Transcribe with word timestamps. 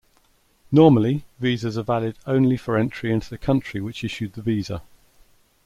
Normally, 0.71 1.25
visas 1.37 1.77
are 1.77 1.83
valid 1.83 2.17
for 2.17 2.75
entry 2.75 3.09
only 3.09 3.13
into 3.13 3.29
the 3.29 3.37
country 3.37 3.79
which 3.79 4.03
issued 4.03 4.33
the 4.33 4.41
visa. 4.41 4.81